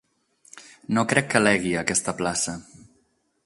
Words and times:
No 0.97 1.03
crec 1.11 1.29
que 1.35 1.41
l'hegui, 1.47 1.73
aquesta 1.83 2.17
plaça. 2.23 2.57